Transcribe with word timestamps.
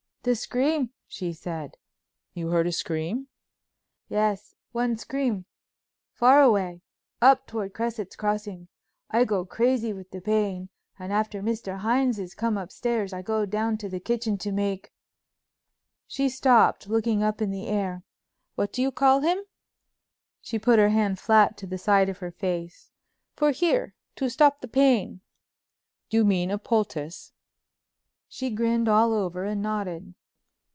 "The 0.23 0.35
scream," 0.35 0.91
she 1.07 1.33
said. 1.33 1.77
"You 2.35 2.49
heard 2.49 2.67
a 2.67 2.71
scream?" 2.71 3.27
"Yes—one 4.07 4.97
scream—far 4.97 6.43
away, 6.43 6.83
up 7.19 7.47
toward 7.47 7.73
Cresset's 7.73 8.15
Crossing. 8.15 8.67
I 9.09 9.25
go 9.25 9.45
crazy 9.45 9.93
with 9.93 10.11
the 10.11 10.21
pain 10.21 10.69
and 10.99 11.11
after 11.11 11.41
Mr. 11.41 11.79
Hines 11.79 12.19
is 12.19 12.35
come 12.35 12.55
upstairs 12.55 13.13
I 13.13 13.23
go 13.23 13.47
down 13.47 13.79
to 13.79 13.89
the 13.89 13.99
kitchen 13.99 14.37
to 14.37 14.51
make——" 14.51 14.93
she 16.05 16.29
stopped, 16.29 16.87
looking 16.87 17.23
up 17.23 17.41
in 17.41 17.49
the 17.49 17.65
air—"what 17.67 18.77
you 18.77 18.91
call 18.91 19.21
him?"—she 19.21 20.59
put 20.59 20.77
her 20.77 20.89
hand 20.89 21.17
flat 21.17 21.59
on 21.63 21.67
the 21.71 21.79
side 21.79 22.09
of 22.09 22.19
her 22.19 22.29
face—"for 22.31 23.49
here, 23.49 23.95
to 24.17 24.29
stop 24.29 24.61
the 24.61 24.67
pain." 24.67 25.21
"Do 26.11 26.17
you 26.17 26.25
mean 26.25 26.51
a 26.51 26.59
poultice?" 26.59 27.33
She 28.33 28.49
grinned 28.49 28.87
all 28.87 29.11
over 29.11 29.43
and 29.43 29.61
nodded. 29.61 30.13